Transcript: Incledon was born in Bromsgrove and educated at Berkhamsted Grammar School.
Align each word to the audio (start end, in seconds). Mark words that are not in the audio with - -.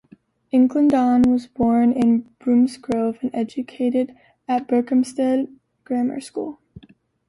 Incledon 0.51 1.27
was 1.27 1.45
born 1.45 1.91
in 1.93 2.21
Bromsgrove 2.39 3.19
and 3.21 3.29
educated 3.35 4.17
at 4.47 4.67
Berkhamsted 4.67 5.55
Grammar 5.83 6.19
School. 6.21 6.59